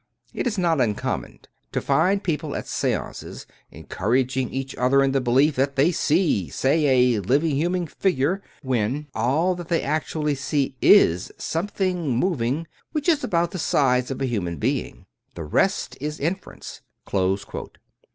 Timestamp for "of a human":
14.09-14.57